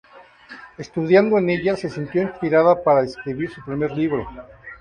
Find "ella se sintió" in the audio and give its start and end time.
1.51-2.23